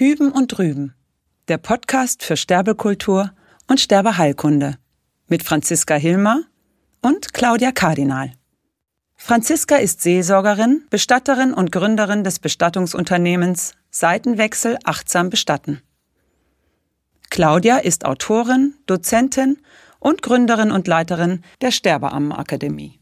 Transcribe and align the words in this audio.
Hüben 0.00 0.32
und 0.32 0.56
Drüben, 0.56 0.94
der 1.48 1.58
Podcast 1.58 2.22
für 2.22 2.38
Sterbekultur 2.38 3.34
und 3.66 3.80
Sterbeheilkunde 3.80 4.78
mit 5.28 5.42
Franziska 5.42 5.94
Hilmer 5.94 6.44
und 7.02 7.34
Claudia 7.34 7.70
Kardinal. 7.70 8.32
Franziska 9.14 9.76
ist 9.76 10.00
Seelsorgerin, 10.00 10.86
Bestatterin 10.88 11.52
und 11.52 11.70
Gründerin 11.70 12.24
des 12.24 12.38
Bestattungsunternehmens 12.38 13.74
Seitenwechsel 13.90 14.78
achtsam 14.84 15.28
bestatten. 15.28 15.82
Claudia 17.28 17.76
ist 17.76 18.06
Autorin, 18.06 18.76
Dozentin 18.86 19.58
und 19.98 20.22
Gründerin 20.22 20.70
und 20.70 20.88
Leiterin 20.88 21.44
der 21.60 21.72
Sterbeammenakademie. 21.72 22.98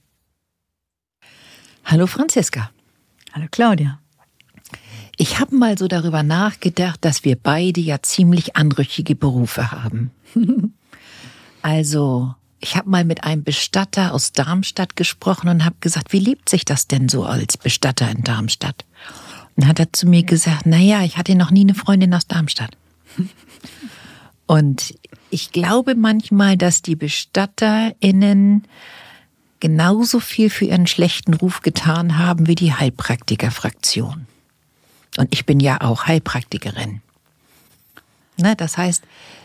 Hallo 1.84 2.08
Franziska. 2.08 2.72
Hallo 3.34 3.46
Claudia. 3.52 4.00
Ich 5.20 5.40
habe 5.40 5.56
mal 5.56 5.76
so 5.76 5.88
darüber 5.88 6.22
nachgedacht, 6.22 7.04
dass 7.04 7.24
wir 7.24 7.34
beide 7.34 7.80
ja 7.80 8.00
ziemlich 8.00 8.54
anrüchige 8.54 9.16
Berufe 9.16 9.72
haben. 9.72 10.12
also, 11.62 12.34
ich 12.60 12.76
habe 12.76 12.88
mal 12.88 13.04
mit 13.04 13.24
einem 13.24 13.42
Bestatter 13.42 14.14
aus 14.14 14.30
Darmstadt 14.30 14.94
gesprochen 14.94 15.48
und 15.48 15.64
habe 15.64 15.74
gesagt, 15.80 16.12
wie 16.12 16.20
lebt 16.20 16.48
sich 16.48 16.64
das 16.64 16.86
denn 16.86 17.08
so 17.08 17.24
als 17.24 17.56
Bestatter 17.56 18.08
in 18.08 18.22
Darmstadt? 18.22 18.84
Und 19.56 19.66
hat 19.66 19.80
er 19.80 19.92
zu 19.92 20.06
mir 20.06 20.22
gesagt, 20.22 20.62
na 20.66 20.78
ja, 20.78 21.02
ich 21.02 21.16
hatte 21.16 21.34
noch 21.34 21.50
nie 21.50 21.62
eine 21.62 21.74
Freundin 21.74 22.14
aus 22.14 22.28
Darmstadt. 22.28 22.76
Und 24.46 24.94
ich 25.30 25.50
glaube 25.50 25.96
manchmal, 25.96 26.56
dass 26.56 26.80
die 26.80 26.94
BestatterInnen 26.94 28.62
genauso 29.58 30.20
viel 30.20 30.48
für 30.48 30.66
ihren 30.66 30.86
schlechten 30.86 31.34
Ruf 31.34 31.60
getan 31.60 32.18
haben 32.18 32.46
wie 32.46 32.54
die 32.54 32.72
Heilpraktikerfraktion. 32.72 34.28
Und 35.18 35.28
ich 35.32 35.46
bin 35.46 35.58
ja 35.58 35.80
auch 35.80 36.06
Heilpraktikerin. 36.06 37.00
Ne, 38.36 38.54
das 38.54 38.78
heißt, 38.78 39.02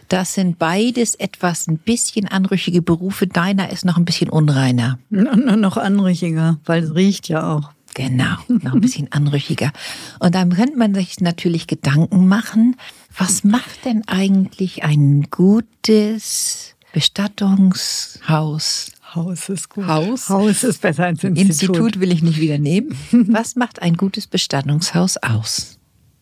das 0.08 0.36
sind 0.36 0.60
beides 0.60 1.16
etwas 1.16 1.68
ein 1.68 1.80
bisschen 1.80 2.28
anrüchige 2.28 2.84
Berufe. 2.84 3.26
Deiner 3.26 3.72
ist 3.72 3.84
noch 3.84 3.98
ein 3.98 4.06
bisschen 4.06 4.30
unreiner. 4.30 5.00
Noch 5.10 5.78
anrüchiger, 5.78 6.60
weil 6.66 6.84
es 6.84 6.94
riecht 6.94 7.28
ja 7.28 7.56
auch. 7.56 7.72
Genau, 7.96 8.36
noch 8.48 8.74
ein 8.74 8.82
bisschen 8.82 9.12
anrüchiger. 9.12 9.72
Und 10.20 10.36
dann 10.36 10.54
könnte 10.54 10.78
man 10.78 10.94
sich 10.94 11.20
natürlich 11.22 11.66
Gedanken 11.66 12.28
machen, 12.28 12.76
was 13.18 13.44
macht 13.44 13.86
denn 13.86 14.08
eigentlich 14.08 14.84
ein 14.84 15.26
gutes 15.32 16.76
Bestattungshaus 16.92 18.92
Haus 19.16 19.50
ist 19.50 19.70
gut. 19.70 19.86
Haus? 19.86 20.30
Haus 20.30 20.64
ist 20.64 20.82
besser 20.82 21.06
als 21.06 21.24
Institut. 21.24 21.50
Institut 21.50 22.00
will 22.00 22.12
ich 22.12 22.24
nicht 22.24 22.40
wieder 22.40 22.58
nehmen. 22.58 22.96
Was 23.12 23.56
macht 23.56 23.82
ein 23.82 23.96
gutes 23.96 24.28
Bestattungshaus 24.28 25.18
aus? 25.18 25.78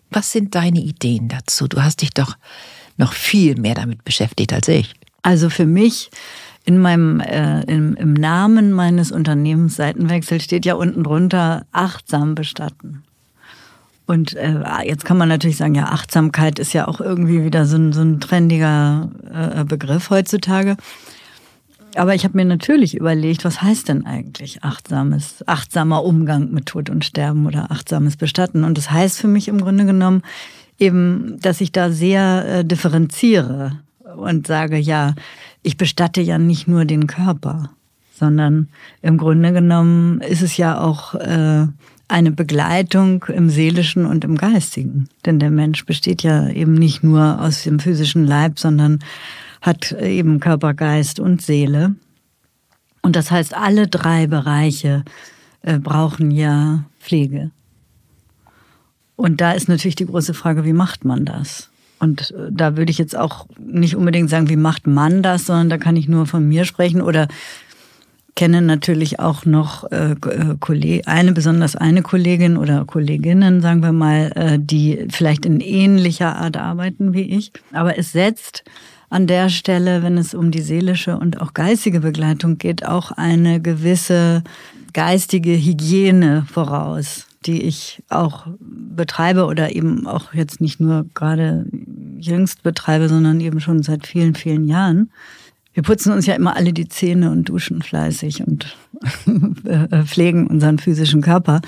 Was 0.09 0.31
sind 0.31 0.55
deine 0.55 0.81
Ideen 0.81 1.29
dazu? 1.29 1.67
Du 1.67 1.81
hast 1.81 2.01
dich 2.01 2.11
doch 2.11 2.35
noch 2.97 3.13
viel 3.13 3.55
mehr 3.55 3.75
damit 3.75 4.03
beschäftigt 4.03 4.51
als 4.51 4.67
ich. 4.67 4.93
Also 5.21 5.49
für 5.49 5.65
mich 5.65 6.09
in 6.65 6.77
meinem 6.77 7.19
äh, 7.21 7.61
im, 7.63 7.95
im 7.95 8.13
Namen 8.13 8.71
meines 8.71 9.11
Unternehmens 9.11 9.77
Seitenwechsel 9.77 10.41
steht 10.41 10.65
ja 10.65 10.75
unten 10.75 11.03
drunter 11.03 11.65
achtsam 11.71 12.35
bestatten. 12.35 13.03
Und 14.05 14.35
äh, 14.35 14.59
jetzt 14.83 15.05
kann 15.05 15.17
man 15.17 15.29
natürlich 15.29 15.57
sagen, 15.57 15.75
ja, 15.75 15.85
Achtsamkeit 15.85 16.59
ist 16.59 16.73
ja 16.73 16.87
auch 16.87 16.99
irgendwie 16.99 17.45
wieder 17.45 17.65
so 17.65 17.77
ein, 17.77 17.93
so 17.93 18.01
ein 18.01 18.19
trendiger 18.19 19.09
äh, 19.33 19.63
Begriff 19.63 20.09
heutzutage. 20.09 20.75
Aber 21.95 22.15
ich 22.15 22.23
habe 22.23 22.37
mir 22.37 22.45
natürlich 22.45 22.95
überlegt, 22.95 23.43
was 23.43 23.61
heißt 23.61 23.89
denn 23.89 24.05
eigentlich 24.05 24.63
achtsames, 24.63 25.43
achtsamer 25.47 26.03
Umgang 26.03 26.51
mit 26.51 26.67
Tod 26.67 26.89
und 26.89 27.03
Sterben 27.03 27.45
oder 27.45 27.71
achtsames 27.71 28.15
Bestatten? 28.15 28.63
Und 28.63 28.77
das 28.77 28.91
heißt 28.91 29.19
für 29.19 29.27
mich 29.27 29.47
im 29.47 29.59
Grunde 29.59 29.85
genommen 29.85 30.21
eben, 30.79 31.37
dass 31.41 31.61
ich 31.61 31.71
da 31.71 31.91
sehr 31.91 32.45
äh, 32.47 32.65
differenziere 32.65 33.79
und 34.17 34.47
sage, 34.47 34.77
ja, 34.77 35.15
ich 35.63 35.77
bestatte 35.77 36.21
ja 36.21 36.37
nicht 36.37 36.67
nur 36.67 36.85
den 36.85 37.07
Körper, 37.07 37.69
sondern 38.13 38.69
im 39.01 39.17
Grunde 39.17 39.51
genommen 39.51 40.21
ist 40.21 40.41
es 40.41 40.57
ja 40.57 40.79
auch 40.79 41.15
äh, 41.15 41.67
eine 42.07 42.31
Begleitung 42.31 43.23
im 43.25 43.49
seelischen 43.49 44.05
und 44.05 44.23
im 44.23 44.37
geistigen. 44.37 45.07
Denn 45.25 45.39
der 45.39 45.51
Mensch 45.51 45.85
besteht 45.85 46.23
ja 46.23 46.49
eben 46.49 46.73
nicht 46.73 47.03
nur 47.03 47.41
aus 47.41 47.63
dem 47.63 47.79
physischen 47.79 48.25
Leib, 48.25 48.59
sondern 48.59 48.99
hat 49.61 49.91
eben 49.93 50.39
Körper, 50.39 50.73
Geist 50.73 51.19
und 51.19 51.41
Seele. 51.41 51.95
Und 53.01 53.15
das 53.15 53.31
heißt, 53.31 53.55
alle 53.55 53.87
drei 53.87 54.27
Bereiche 54.27 55.03
äh, 55.61 55.79
brauchen 55.79 56.31
ja 56.31 56.83
Pflege. 56.99 57.51
Und 59.15 59.39
da 59.39 59.51
ist 59.51 59.69
natürlich 59.69 59.95
die 59.95 60.07
große 60.07 60.33
Frage, 60.33 60.65
wie 60.65 60.73
macht 60.73 61.05
man 61.05 61.25
das? 61.25 61.69
Und 61.99 62.31
äh, 62.31 62.49
da 62.49 62.75
würde 62.77 62.91
ich 62.91 62.97
jetzt 62.97 63.15
auch 63.15 63.45
nicht 63.59 63.95
unbedingt 63.95 64.29
sagen, 64.29 64.49
wie 64.49 64.55
macht 64.55 64.87
man 64.87 65.21
das, 65.21 65.45
sondern 65.45 65.69
da 65.69 65.77
kann 65.77 65.95
ich 65.95 66.07
nur 66.07 66.25
von 66.25 66.47
mir 66.47 66.65
sprechen 66.65 67.01
oder 67.01 67.27
kenne 68.35 68.61
natürlich 68.61 69.19
auch 69.19 69.45
noch 69.45 69.91
äh, 69.91 70.15
eine 71.05 71.33
besonders 71.33 71.75
eine 71.75 72.01
Kollegin 72.01 72.57
oder 72.57 72.85
Kolleginnen, 72.85 73.61
sagen 73.61 73.83
wir 73.83 73.91
mal, 73.91 74.57
die 74.57 75.05
vielleicht 75.09 75.45
in 75.45 75.59
ähnlicher 75.59 76.37
Art 76.37 76.55
arbeiten 76.55 77.13
wie 77.13 77.23
ich. 77.23 77.51
Aber 77.73 77.99
es 77.99 78.13
setzt 78.13 78.63
an 79.11 79.27
der 79.27 79.49
Stelle, 79.49 80.03
wenn 80.03 80.17
es 80.17 80.33
um 80.33 80.51
die 80.51 80.61
seelische 80.61 81.17
und 81.17 81.41
auch 81.41 81.53
geistige 81.53 81.99
Begleitung 81.99 82.57
geht, 82.57 82.85
auch 82.85 83.11
eine 83.11 83.61
gewisse 83.61 84.41
geistige 84.93 85.51
Hygiene 85.51 86.45
voraus, 86.49 87.27
die 87.45 87.61
ich 87.61 88.01
auch 88.09 88.47
betreibe 88.59 89.45
oder 89.45 89.75
eben 89.75 90.07
auch 90.07 90.33
jetzt 90.33 90.61
nicht 90.61 90.79
nur 90.79 91.05
gerade 91.13 91.65
jüngst 92.19 92.63
betreibe, 92.63 93.09
sondern 93.09 93.41
eben 93.41 93.59
schon 93.59 93.83
seit 93.83 94.07
vielen, 94.07 94.33
vielen 94.33 94.65
Jahren. 94.65 95.11
Wir 95.73 95.83
putzen 95.83 96.13
uns 96.13 96.25
ja 96.25 96.35
immer 96.35 96.55
alle 96.55 96.71
die 96.71 96.87
Zähne 96.87 97.31
und 97.31 97.49
duschen 97.49 97.81
fleißig 97.81 98.47
und 98.47 98.77
pflegen 100.05 100.47
unseren 100.47 100.79
physischen 100.79 101.21
Körper. 101.21 101.61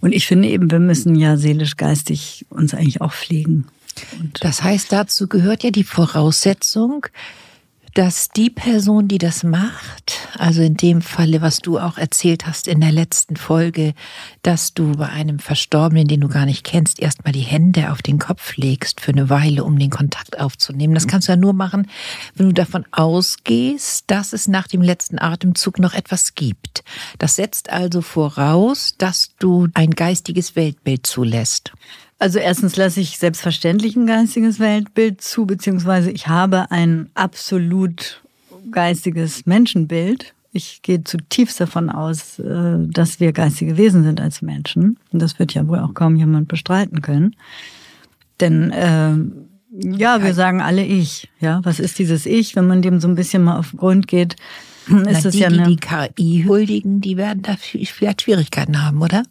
Und 0.00 0.12
ich 0.12 0.26
finde 0.26 0.48
eben, 0.48 0.70
wir 0.70 0.80
müssen 0.80 1.16
ja 1.16 1.36
seelisch, 1.36 1.76
geistig 1.76 2.46
uns 2.50 2.72
eigentlich 2.72 3.00
auch 3.00 3.12
pflegen. 3.12 3.66
Und 4.18 4.42
das 4.44 4.62
heißt, 4.62 4.92
dazu 4.92 5.28
gehört 5.28 5.62
ja 5.62 5.70
die 5.70 5.84
Voraussetzung, 5.84 7.06
dass 7.94 8.28
die 8.28 8.50
Person, 8.50 9.06
die 9.06 9.18
das 9.18 9.44
macht, 9.44 10.28
also 10.36 10.62
in 10.62 10.76
dem 10.76 11.00
Falle, 11.00 11.42
was 11.42 11.58
du 11.58 11.78
auch 11.78 11.96
erzählt 11.96 12.44
hast 12.44 12.66
in 12.66 12.80
der 12.80 12.90
letzten 12.90 13.36
Folge, 13.36 13.94
dass 14.42 14.74
du 14.74 14.92
bei 14.92 15.08
einem 15.08 15.38
Verstorbenen, 15.38 16.08
den 16.08 16.20
du 16.20 16.28
gar 16.28 16.44
nicht 16.44 16.64
kennst, 16.64 16.98
erstmal 16.98 17.32
die 17.32 17.40
Hände 17.40 17.92
auf 17.92 18.02
den 18.02 18.18
Kopf 18.18 18.56
legst 18.56 19.00
für 19.00 19.12
eine 19.12 19.30
Weile, 19.30 19.62
um 19.62 19.78
den 19.78 19.90
Kontakt 19.90 20.40
aufzunehmen. 20.40 20.94
Das 20.94 21.06
kannst 21.06 21.28
du 21.28 21.32
ja 21.32 21.36
nur 21.36 21.52
machen, 21.52 21.88
wenn 22.34 22.48
du 22.48 22.52
davon 22.52 22.84
ausgehst, 22.90 24.04
dass 24.08 24.32
es 24.32 24.48
nach 24.48 24.66
dem 24.66 24.82
letzten 24.82 25.20
Atemzug 25.20 25.78
noch 25.78 25.94
etwas 25.94 26.34
gibt. 26.34 26.82
Das 27.18 27.36
setzt 27.36 27.70
also 27.70 28.02
voraus, 28.02 28.96
dass 28.98 29.36
du 29.38 29.68
ein 29.74 29.92
geistiges 29.92 30.56
Weltbild 30.56 31.06
zulässt. 31.06 31.72
Also 32.18 32.38
erstens 32.38 32.76
lasse 32.76 33.00
ich 33.00 33.18
selbstverständlich 33.18 33.96
ein 33.96 34.06
geistiges 34.06 34.60
Weltbild 34.60 35.20
zu, 35.20 35.46
beziehungsweise 35.46 36.10
ich 36.10 36.28
habe 36.28 36.70
ein 36.70 37.10
absolut 37.14 38.22
geistiges 38.70 39.46
Menschenbild. 39.46 40.34
Ich 40.52 40.82
gehe 40.82 41.02
zutiefst 41.02 41.60
davon 41.60 41.90
aus, 41.90 42.38
äh, 42.38 42.76
dass 42.78 43.18
wir 43.18 43.32
geistige 43.32 43.76
Wesen 43.76 44.04
sind 44.04 44.20
als 44.20 44.40
Menschen. 44.40 44.98
Und 45.12 45.20
das 45.20 45.38
wird 45.38 45.52
ja 45.54 45.66
wohl 45.66 45.80
auch 45.80 45.94
kaum 45.94 46.16
jemand 46.16 46.48
bestreiten 46.48 47.02
können. 47.02 47.34
Denn 48.40 48.70
äh, 48.70 49.16
ja, 49.98 50.22
wir 50.22 50.34
sagen 50.34 50.60
alle 50.60 50.84
ich. 50.84 51.28
Ja, 51.40 51.60
was 51.64 51.80
ist 51.80 51.98
dieses 51.98 52.26
Ich? 52.26 52.54
Wenn 52.54 52.68
man 52.68 52.82
dem 52.82 53.00
so 53.00 53.08
ein 53.08 53.16
bisschen 53.16 53.42
mal 53.42 53.58
auf 53.58 53.70
den 53.70 53.78
Grund 53.78 54.06
geht, 54.06 54.36
ist 55.08 55.24
es 55.24 55.36
ja 55.36 55.48
eine. 55.48 55.64
Die, 55.64 55.76
die 55.76 55.76
KI 55.76 56.44
huldigen, 56.46 57.00
die 57.00 57.16
werden 57.16 57.42
da 57.42 57.56
vielleicht 57.56 58.22
Schwierigkeiten 58.22 58.84
haben, 58.84 59.02
oder? 59.02 59.24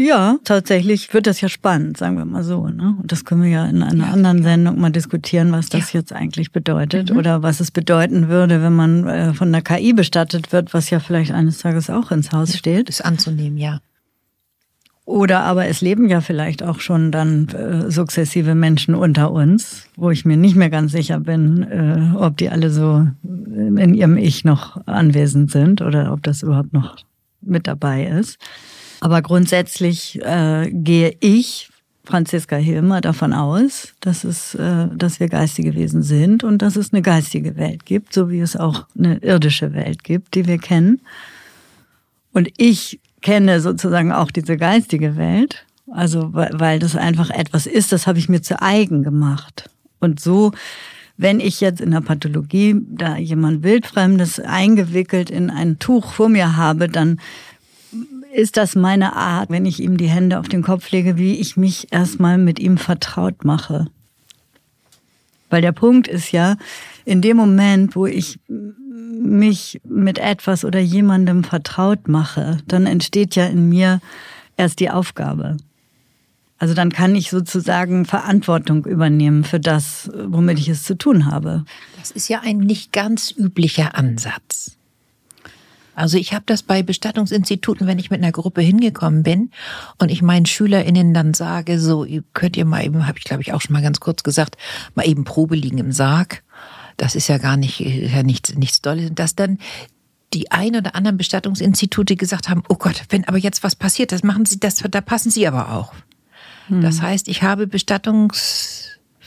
Ja, 0.00 0.38
tatsächlich 0.44 1.12
wird 1.12 1.26
das 1.26 1.42
ja 1.42 1.50
spannend, 1.50 1.98
sagen 1.98 2.16
wir 2.16 2.24
mal 2.24 2.42
so. 2.42 2.66
Ne? 2.68 2.96
Und 3.02 3.12
das 3.12 3.26
können 3.26 3.42
wir 3.42 3.50
ja 3.50 3.66
in 3.66 3.82
einer 3.82 4.06
ja, 4.06 4.12
anderen 4.12 4.42
Sendung 4.42 4.80
mal 4.80 4.88
diskutieren, 4.88 5.52
was 5.52 5.68
das 5.68 5.92
ja. 5.92 6.00
jetzt 6.00 6.14
eigentlich 6.14 6.52
bedeutet 6.52 7.10
mhm. 7.10 7.18
oder 7.18 7.42
was 7.42 7.60
es 7.60 7.70
bedeuten 7.70 8.28
würde, 8.28 8.62
wenn 8.62 8.72
man 8.72 9.06
äh, 9.06 9.34
von 9.34 9.52
der 9.52 9.60
KI 9.60 9.92
bestattet 9.92 10.52
wird, 10.52 10.72
was 10.72 10.88
ja 10.88 11.00
vielleicht 11.00 11.32
eines 11.32 11.58
Tages 11.58 11.90
auch 11.90 12.10
ins 12.12 12.32
Haus 12.32 12.56
steht. 12.56 12.88
Ist 12.88 13.04
anzunehmen, 13.04 13.58
ja. 13.58 13.80
Oder 15.04 15.40
aber 15.40 15.66
es 15.66 15.82
leben 15.82 16.08
ja 16.08 16.22
vielleicht 16.22 16.62
auch 16.62 16.80
schon 16.80 17.12
dann 17.12 17.48
äh, 17.48 17.90
sukzessive 17.90 18.54
Menschen 18.54 18.94
unter 18.94 19.32
uns, 19.32 19.86
wo 19.96 20.10
ich 20.10 20.24
mir 20.24 20.38
nicht 20.38 20.56
mehr 20.56 20.70
ganz 20.70 20.92
sicher 20.92 21.20
bin, 21.20 21.62
äh, 21.64 22.16
ob 22.16 22.38
die 22.38 22.48
alle 22.48 22.70
so 22.70 23.06
in 23.22 23.92
ihrem 23.92 24.16
Ich 24.16 24.44
noch 24.44 24.86
anwesend 24.86 25.50
sind 25.50 25.82
oder 25.82 26.12
ob 26.12 26.22
das 26.22 26.42
überhaupt 26.42 26.72
noch 26.72 26.96
mit 27.42 27.66
dabei 27.66 28.06
ist. 28.06 28.38
Aber 29.00 29.22
grundsätzlich 29.22 30.20
äh, 30.22 30.70
gehe 30.70 31.16
ich, 31.20 31.70
Franziska 32.04 32.56
Hilmer, 32.56 33.00
davon 33.00 33.32
aus, 33.32 33.94
dass, 34.00 34.24
es, 34.24 34.54
äh, 34.54 34.88
dass 34.94 35.20
wir 35.20 35.28
geistige 35.28 35.74
Wesen 35.74 36.02
sind 36.02 36.44
und 36.44 36.60
dass 36.62 36.76
es 36.76 36.92
eine 36.92 37.02
geistige 37.02 37.56
Welt 37.56 37.86
gibt, 37.86 38.12
so 38.12 38.30
wie 38.30 38.40
es 38.40 38.56
auch 38.56 38.86
eine 38.98 39.18
irdische 39.18 39.72
Welt 39.74 40.04
gibt, 40.04 40.34
die 40.34 40.46
wir 40.46 40.58
kennen. 40.58 41.00
Und 42.32 42.48
ich 42.56 43.00
kenne 43.22 43.60
sozusagen 43.60 44.12
auch 44.12 44.30
diese 44.30 44.56
geistige 44.56 45.16
Welt 45.16 45.66
Also 45.90 46.32
weil 46.32 46.78
das 46.78 46.96
einfach 46.96 47.30
etwas 47.30 47.66
ist, 47.66 47.92
das 47.92 48.06
habe 48.06 48.18
ich 48.18 48.28
mir 48.28 48.42
zu 48.42 48.60
eigen 48.62 49.02
gemacht. 49.02 49.68
Und 49.98 50.20
so, 50.20 50.52
wenn 51.16 51.40
ich 51.40 51.60
jetzt 51.60 51.80
in 51.80 51.90
der 51.90 52.00
Pathologie 52.00 52.76
da 52.88 53.16
jemand 53.16 53.62
Wildfremdes 53.62 54.40
eingewickelt 54.40 55.30
in 55.30 55.50
ein 55.50 55.78
Tuch 55.78 56.12
vor 56.12 56.28
mir 56.28 56.56
habe, 56.56 56.88
dann 56.88 57.20
ist 58.32 58.56
das 58.56 58.76
meine 58.76 59.16
Art, 59.16 59.50
wenn 59.50 59.66
ich 59.66 59.80
ihm 59.80 59.96
die 59.96 60.08
Hände 60.08 60.38
auf 60.38 60.48
den 60.48 60.62
Kopf 60.62 60.90
lege, 60.90 61.16
wie 61.16 61.36
ich 61.36 61.56
mich 61.56 61.92
erstmal 61.92 62.38
mit 62.38 62.58
ihm 62.58 62.78
vertraut 62.78 63.44
mache. 63.44 63.86
Weil 65.48 65.62
der 65.62 65.72
Punkt 65.72 66.06
ist 66.06 66.30
ja, 66.30 66.56
in 67.04 67.22
dem 67.22 67.36
Moment, 67.36 67.96
wo 67.96 68.06
ich 68.06 68.38
mich 68.48 69.80
mit 69.84 70.18
etwas 70.18 70.64
oder 70.64 70.78
jemandem 70.78 71.44
vertraut 71.44 72.08
mache, 72.08 72.58
dann 72.66 72.86
entsteht 72.86 73.34
ja 73.34 73.46
in 73.46 73.68
mir 73.68 74.00
erst 74.56 74.80
die 74.80 74.90
Aufgabe. 74.90 75.56
Also 76.58 76.74
dann 76.74 76.90
kann 76.92 77.16
ich 77.16 77.30
sozusagen 77.30 78.04
Verantwortung 78.04 78.84
übernehmen 78.84 79.44
für 79.44 79.58
das, 79.58 80.10
womit 80.26 80.58
ich 80.58 80.68
es 80.68 80.84
zu 80.84 80.96
tun 80.96 81.26
habe. 81.26 81.64
Das 81.98 82.10
ist 82.10 82.28
ja 82.28 82.40
ein 82.40 82.58
nicht 82.58 82.92
ganz 82.92 83.34
üblicher 83.36 83.96
Ansatz. 83.96 84.76
Also 85.94 86.16
ich 86.16 86.32
habe 86.32 86.44
das 86.46 86.62
bei 86.62 86.82
Bestattungsinstituten, 86.82 87.86
wenn 87.86 87.98
ich 87.98 88.10
mit 88.10 88.22
einer 88.22 88.32
Gruppe 88.32 88.60
hingekommen 88.60 89.22
bin 89.22 89.50
und 89.98 90.10
ich 90.10 90.22
meinen 90.22 90.46
SchülerInnen 90.46 91.12
dann 91.12 91.34
sage, 91.34 91.78
so 91.78 92.06
könnt 92.32 92.56
ihr 92.56 92.64
mal 92.64 92.84
eben, 92.84 93.06
habe 93.06 93.18
ich 93.18 93.24
glaube 93.24 93.42
ich 93.42 93.52
auch 93.52 93.60
schon 93.60 93.72
mal 93.72 93.82
ganz 93.82 94.00
kurz 94.00 94.22
gesagt, 94.22 94.56
mal 94.94 95.06
eben 95.06 95.24
Probe 95.24 95.56
liegen 95.56 95.78
im 95.78 95.92
Sarg. 95.92 96.42
Das 96.96 97.14
ist 97.14 97.28
ja 97.28 97.38
gar 97.38 97.56
nicht, 97.56 97.80
ja 97.80 98.22
nichts, 98.22 98.54
nichts 98.54 98.82
Dolles. 98.82 99.10
Dass 99.14 99.34
dann 99.34 99.58
die 100.32 100.50
ein 100.50 100.76
oder 100.76 100.94
anderen 100.94 101.16
Bestattungsinstitute 101.16 102.16
gesagt 102.16 102.48
haben, 102.48 102.62
oh 102.68 102.76
Gott, 102.76 103.02
wenn 103.08 103.26
aber 103.26 103.38
jetzt 103.38 103.64
was 103.64 103.74
passiert, 103.74 104.12
das 104.12 104.22
machen 104.22 104.46
Sie, 104.46 104.60
das, 104.60 104.76
da 104.76 105.00
passen 105.00 105.30
Sie 105.30 105.46
aber 105.46 105.72
auch. 105.72 105.92
Hm. 106.68 106.82
Das 106.82 107.02
heißt, 107.02 107.28
ich 107.28 107.42
habe 107.42 107.66
Bestattungs 107.66 108.79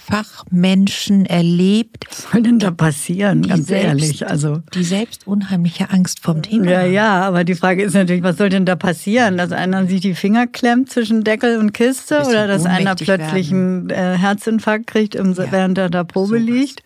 Fachmenschen 0.05 1.25
erlebt. 1.25 2.05
Was 2.09 2.31
soll 2.31 2.43
denn 2.43 2.59
da 2.59 2.71
passieren, 2.71 3.47
ganz 3.47 3.67
selbst, 3.67 3.85
ehrlich? 3.85 4.27
Also 4.27 4.61
die 4.73 4.83
selbst 4.83 5.25
unheimliche 5.27 5.89
Angst 5.91 6.19
vom 6.19 6.41
Thema. 6.41 6.69
Ja, 6.69 6.83
ja, 6.83 7.21
aber 7.21 7.43
die 7.43 7.55
Frage 7.55 7.83
ist 7.83 7.93
natürlich, 7.93 8.23
was 8.23 8.37
soll 8.37 8.49
denn 8.49 8.65
da 8.65 8.75
passieren? 8.75 9.37
Dass 9.37 9.51
einer 9.51 9.87
sich 9.87 10.01
die 10.01 10.13
Finger 10.13 10.45
klemmt 10.47 10.89
zwischen 10.91 11.23
Deckel 11.23 11.57
und 11.57 11.73
Kiste 11.73 12.23
oder 12.27 12.47
dass 12.47 12.65
einer 12.65 12.95
plötzlich 12.95 13.51
werden. 13.51 13.91
einen 13.91 14.15
äh, 14.15 14.17
Herzinfarkt 14.17 14.87
kriegt, 14.87 15.15
ja, 15.15 15.23
während 15.51 15.77
er 15.77 15.89
da 15.89 16.03
Probe 16.03 16.39
sowas. 16.39 16.41
liegt? 16.43 16.83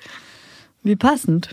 Wie 0.83 0.95
passend. 0.95 1.49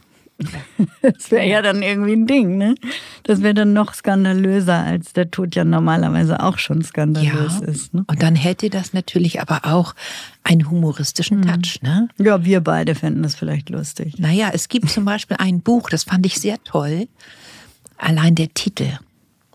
Das 1.03 1.31
wäre 1.31 1.47
ja 1.47 1.63
dann 1.63 1.83
irgendwie 1.83 2.13
ein 2.13 2.27
Ding, 2.27 2.59
ne? 2.59 2.75
Das 3.23 3.43
wäre 3.43 3.55
dann 3.55 3.73
noch 3.73 3.95
skandalöser, 3.95 4.75
als 4.75 5.13
der 5.13 5.31
Tod 5.31 5.55
ja 5.55 5.65
normalerweise 5.65 6.43
auch 6.43 6.59
schon 6.59 6.83
skandalös 6.83 7.61
ja. 7.61 7.67
ist. 7.67 7.95
Ne? 7.95 8.05
Und 8.07 8.23
dann 8.23 8.35
hätte 8.35 8.71
das 8.71 8.93
natürlich 8.93 9.41
aber 9.41 9.65
auch 9.65 9.95
einen 10.43 10.69
humoristischen 10.69 11.39
mhm. 11.39 11.47
Touch, 11.47 11.83
ne? 11.83 12.09
Ja, 12.19 12.45
wir 12.45 12.61
beide 12.61 12.95
fänden 12.95 13.23
das 13.23 13.35
vielleicht 13.35 13.71
lustig. 13.71 14.19
Naja, 14.19 14.51
es 14.53 14.69
gibt 14.69 14.91
zum 14.91 15.05
Beispiel 15.05 15.37
ein 15.39 15.61
Buch, 15.61 15.89
das 15.91 16.05
fand 16.05 16.27
ich 16.27 16.41
sehr 16.41 16.63
toll. 16.65 17.09
Allein 17.97 18.35
der 18.35 18.53
Titel. 18.53 18.99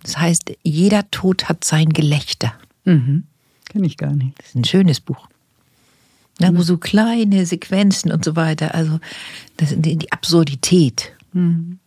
Das 0.04 0.18
heißt, 0.18 0.52
jeder 0.64 1.10
Tod 1.12 1.50
hat 1.50 1.64
sein 1.64 1.90
Gelächter. 1.90 2.54
Mhm. 2.86 3.25
Kenne 3.66 3.86
ich 3.86 3.98
gar 3.98 4.14
nicht. 4.14 4.38
Das 4.40 4.48
ist 4.48 4.56
ein 4.56 4.64
schönes 4.64 5.00
Buch. 5.00 5.29
Ne, 6.39 6.51
wo 6.56 6.62
so 6.62 6.77
kleine 6.77 7.45
Sequenzen 7.45 8.12
und 8.12 8.24
so 8.24 8.36
weiter, 8.36 8.74
also 8.74 9.00
das, 9.57 9.74
die, 9.75 9.97
die 9.97 10.12
Absurdität, 10.13 11.12
mhm. 11.33 11.80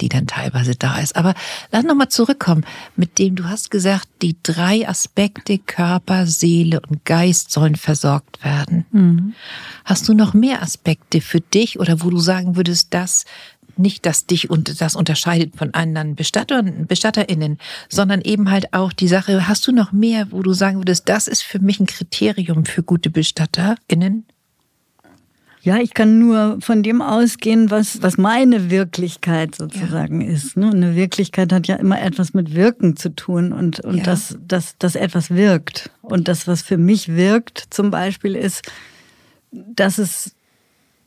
die 0.00 0.08
dann 0.08 0.26
teilweise 0.26 0.74
da 0.74 0.98
ist. 0.98 1.16
Aber 1.16 1.34
lass 1.70 1.84
nochmal 1.84 2.08
zurückkommen, 2.08 2.64
mit 2.96 3.18
dem 3.18 3.36
du 3.36 3.44
hast 3.44 3.70
gesagt, 3.70 4.08
die 4.22 4.36
drei 4.42 4.88
Aspekte 4.88 5.58
Körper, 5.58 6.26
Seele 6.26 6.80
und 6.88 7.04
Geist 7.04 7.50
sollen 7.50 7.76
versorgt 7.76 8.42
werden. 8.42 8.86
Mhm. 8.90 9.34
Hast 9.84 10.08
du 10.08 10.14
noch 10.14 10.32
mehr 10.32 10.62
Aspekte 10.62 11.20
für 11.20 11.40
dich 11.40 11.78
oder 11.78 12.02
wo 12.02 12.08
du 12.08 12.18
sagen 12.20 12.56
würdest, 12.56 12.94
das 12.94 13.26
nicht, 13.78 14.06
dass 14.06 14.26
dich 14.26 14.50
und 14.50 14.80
das 14.80 14.96
unterscheidet 14.96 15.56
von 15.56 15.74
anderen 15.74 16.14
Bestattern, 16.14 16.86
BestatterInnen, 16.86 17.58
sondern 17.88 18.20
eben 18.20 18.50
halt 18.50 18.72
auch 18.72 18.92
die 18.92 19.08
Sache, 19.08 19.48
hast 19.48 19.66
du 19.66 19.72
noch 19.72 19.92
mehr, 19.92 20.28
wo 20.30 20.42
du 20.42 20.52
sagen 20.52 20.78
würdest, 20.78 21.08
das 21.08 21.28
ist 21.28 21.42
für 21.42 21.58
mich 21.58 21.80
ein 21.80 21.86
Kriterium 21.86 22.64
für 22.64 22.82
gute 22.82 23.10
BestatterInnen? 23.10 24.24
Ja, 25.60 25.78
ich 25.78 25.92
kann 25.92 26.18
nur 26.18 26.58
von 26.60 26.82
dem 26.82 27.02
ausgehen, 27.02 27.70
was, 27.70 28.00
was 28.00 28.16
meine 28.16 28.70
Wirklichkeit 28.70 29.56
sozusagen 29.56 30.20
ja. 30.20 30.28
ist. 30.28 30.56
Ne? 30.56 30.70
Eine 30.70 30.94
Wirklichkeit 30.94 31.52
hat 31.52 31.66
ja 31.66 31.76
immer 31.76 32.00
etwas 32.00 32.32
mit 32.32 32.54
Wirken 32.54 32.96
zu 32.96 33.14
tun 33.14 33.52
und, 33.52 33.80
und 33.80 33.98
ja. 33.98 34.04
dass, 34.04 34.38
dass, 34.46 34.78
dass 34.78 34.94
etwas 34.94 35.30
wirkt. 35.30 35.90
Und 36.00 36.28
das, 36.28 36.46
was 36.46 36.62
für 36.62 36.78
mich 36.78 37.14
wirkt, 37.14 37.64
zum 37.70 37.90
Beispiel, 37.90 38.36
ist, 38.36 38.62
dass 39.50 39.98
es 39.98 40.34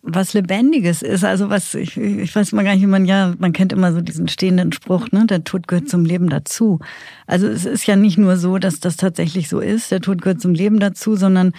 was 0.03 0.33
Lebendiges 0.33 1.01
ist. 1.01 1.23
Also 1.23 1.49
was, 1.49 1.75
ich, 1.75 1.97
ich 1.97 2.35
weiß 2.35 2.51
mal 2.53 2.63
gar 2.63 2.73
nicht, 2.73 2.81
wie 2.81 2.87
man 2.87 3.05
ja, 3.05 3.33
man 3.37 3.53
kennt 3.53 3.71
immer 3.71 3.93
so 3.93 4.01
diesen 4.01 4.27
stehenden 4.27 4.71
Spruch, 4.71 5.11
ne, 5.11 5.25
der 5.25 5.43
Tod 5.43 5.67
gehört 5.67 5.89
zum 5.89 6.05
Leben 6.05 6.29
dazu. 6.29 6.79
Also 7.27 7.47
es 7.47 7.65
ist 7.65 7.85
ja 7.85 7.95
nicht 7.95 8.17
nur 8.17 8.37
so, 8.37 8.57
dass 8.57 8.79
das 8.79 8.97
tatsächlich 8.97 9.47
so 9.49 9.59
ist, 9.59 9.91
der 9.91 10.01
Tod 10.01 10.21
gehört 10.21 10.41
zum 10.41 10.53
Leben 10.53 10.79
dazu, 10.79 11.15
sondern 11.15 11.53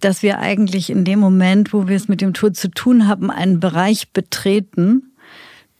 dass 0.00 0.22
wir 0.22 0.38
eigentlich 0.38 0.90
in 0.90 1.04
dem 1.04 1.18
Moment, 1.18 1.72
wo 1.72 1.88
wir 1.88 1.96
es 1.96 2.08
mit 2.08 2.20
dem 2.20 2.34
Tod 2.34 2.56
zu 2.56 2.68
tun 2.68 3.08
haben, 3.08 3.30
einen 3.30 3.60
Bereich 3.60 4.10
betreten, 4.10 5.10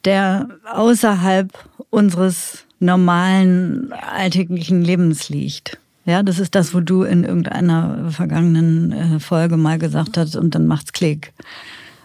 der 0.05 0.49
außerhalb 0.73 1.53
unseres 1.91 2.65
normalen 2.81 3.93
alltäglichen 3.93 4.83
Lebens 4.83 5.29
liegt. 5.29 5.79
Ja, 6.07 6.23
das 6.23 6.39
ist 6.39 6.55
das, 6.55 6.73
wo 6.73 6.81
du 6.81 7.03
in 7.03 7.25
irgendeiner 7.25 8.11
vergangenen 8.11 8.93
äh, 8.93 9.21
Folge 9.21 9.57
mal 9.57 9.79
gesagt 9.79 10.17
hast, 10.17 10.37
und 10.37 10.55
dann 10.55 10.67
macht's 10.67 10.93
Klick. 10.93 11.33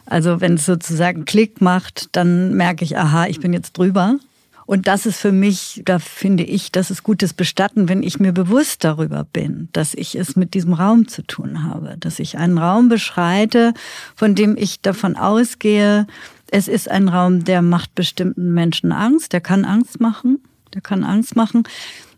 Also 0.06 0.42
wenn 0.42 0.56
es 0.56 0.66
sozusagen 0.66 1.26
Klick 1.26 1.62
macht, 1.62 2.10
dann 2.14 2.54
merke 2.56 2.84
ich, 2.84 2.98
aha, 2.98 3.28
ich 3.28 3.40
bin 3.40 3.54
jetzt 3.54 3.78
drüber. 3.78 4.18
Und 4.66 4.88
das 4.88 5.06
ist 5.06 5.20
für 5.20 5.32
mich, 5.34 5.82
da 5.84 6.00
finde 6.00 6.44
ich, 6.44 6.72
das 6.72 6.92
ist 6.92 7.04
gutes 7.04 7.34
Bestatten, 7.34 7.90
wenn 7.90 8.04
ich 8.04 8.20
mir 8.20 8.32
bewusst 8.32 8.84
darüber 8.84 9.26
bin, 9.26 9.68
dass 9.74 9.94
ich 9.94 10.16
es 10.16 10.36
mit 10.36 10.54
diesem 10.54 10.74
Raum 10.74 11.10
zu 11.10 11.24
tun 11.24 11.64
habe, 11.64 11.98
dass 12.00 12.20
ich 12.20 12.38
einen 12.38 12.58
Raum 12.58 12.88
beschreite, 12.88 13.74
von 14.16 14.34
dem 14.34 14.56
ich 14.56 14.80
davon 14.82 15.18
ausgehe, 15.18 16.08
es 16.52 16.68
ist 16.68 16.90
ein 16.90 17.10
Raum, 17.10 17.44
der 17.44 17.62
macht 17.62 17.96
bestimmten 17.96 18.54
Menschen 18.54 18.92
Angst, 18.92 19.34
der 19.34 19.42
kann 19.42 19.66
Angst 19.66 20.00
machen, 20.00 20.40
der 20.74 20.82
kann 20.82 21.04
Angst 21.04 21.36
machen, 21.36 21.64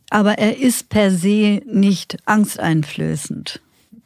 aber 0.10 0.38
er 0.38 0.60
ist 0.60 0.90
per 0.90 1.10
se 1.10 1.62
nicht 1.66 2.18
angsteinflößend, 2.26 3.62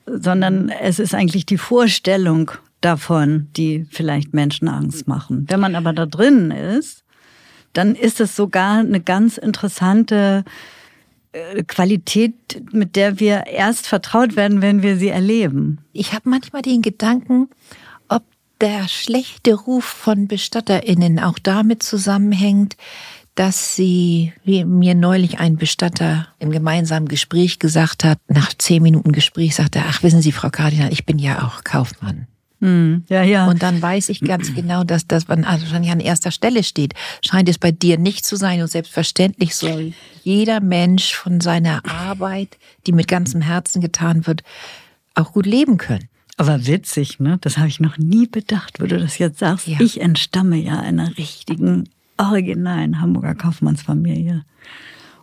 sondern 0.05 0.69
es 0.69 0.99
ist 0.99 1.13
eigentlich 1.13 1.45
die 1.45 1.57
Vorstellung 1.57 2.51
davon, 2.81 3.47
die 3.55 3.85
vielleicht 3.89 4.33
Menschen 4.33 4.67
Angst 4.67 5.07
machen. 5.07 5.45
Wenn 5.49 5.59
man 5.59 5.75
aber 5.75 5.93
da 5.93 6.05
drin 6.05 6.51
ist, 6.51 7.03
dann 7.73 7.95
ist 7.95 8.19
es 8.19 8.35
sogar 8.35 8.79
eine 8.79 9.01
ganz 9.01 9.37
interessante 9.37 10.43
äh, 11.31 11.63
Qualität, 11.63 12.63
mit 12.71 12.95
der 12.95 13.19
wir 13.19 13.47
erst 13.47 13.87
vertraut 13.87 14.35
werden, 14.35 14.61
wenn 14.61 14.81
wir 14.81 14.97
sie 14.97 15.09
erleben. 15.09 15.79
Ich 15.93 16.13
habe 16.13 16.29
manchmal 16.29 16.61
den 16.61 16.81
Gedanken, 16.81 17.49
ob 18.07 18.23
der 18.61 18.87
schlechte 18.87 19.53
Ruf 19.53 19.85
von 19.85 20.27
Bestatterinnen 20.27 21.19
auch 21.19 21.39
damit 21.39 21.83
zusammenhängt, 21.83 22.77
dass 23.35 23.75
sie, 23.75 24.33
wie 24.43 24.65
mir 24.65 24.95
neulich 24.95 25.37
ein 25.37 25.57
Bestatter 25.57 26.27
im 26.39 26.49
gemeinsamen 26.49 27.07
Gespräch 27.07 27.59
gesagt 27.59 28.03
hat, 28.03 28.17
nach 28.27 28.51
zehn 28.57 28.81
Minuten 28.81 29.11
Gespräch 29.11 29.53
sagte 29.53 29.83
ach 29.87 30.01
wissen 30.01 30.23
Sie, 30.23 30.31
Frau 30.31 30.49
Kardinal, 30.49 30.91
ich 30.91 31.05
bin 31.05 31.19
ja 31.19 31.43
auch 31.45 31.63
Kaufmann. 31.63 32.27
Hm, 32.59 33.03
ja, 33.07 33.21
ja. 33.21 33.47
Und 33.47 33.61
dann 33.61 33.81
weiß 33.81 34.09
ich 34.09 34.21
ganz 34.21 34.53
genau, 34.55 34.83
dass 34.83 35.05
das 35.05 35.27
wahrscheinlich 35.27 35.91
an 35.91 35.99
erster 35.99 36.31
Stelle 36.31 36.63
steht. 36.63 36.93
Scheint 37.23 37.49
es 37.49 37.59
bei 37.59 37.71
dir 37.71 37.99
nicht 37.99 38.25
zu 38.25 38.35
sein 38.35 38.61
und 38.61 38.67
selbstverständlich 38.67 39.55
soll 39.55 39.93
jeder 40.23 40.59
Mensch 40.59 41.13
von 41.13 41.39
seiner 41.39 41.83
Arbeit, 41.85 42.57
die 42.87 42.93
mit 42.93 43.07
ganzem 43.07 43.41
Herzen 43.41 43.81
getan 43.81 44.25
wird, 44.25 44.41
auch 45.13 45.33
gut 45.33 45.45
leben 45.45 45.77
können. 45.77 46.09
Aber 46.37 46.67
witzig, 46.67 47.19
ne? 47.19 47.37
Das 47.41 47.57
habe 47.57 47.67
ich 47.67 47.79
noch 47.79 47.97
nie 47.97 48.27
bedacht, 48.27 48.79
wo 48.79 48.85
du 48.85 48.99
das 48.99 49.17
jetzt 49.17 49.39
sagst. 49.39 49.67
Ja. 49.67 49.79
Ich 49.79 50.01
entstamme 50.01 50.57
ja 50.57 50.79
einer 50.79 51.17
richtigen, 51.17 51.89
originalen 52.17 53.01
Hamburger 53.01 53.35
Kaufmannsfamilie. 53.35 54.43